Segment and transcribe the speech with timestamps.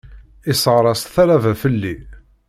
[0.51, 1.95] Isseɣṛes talaba fell-i.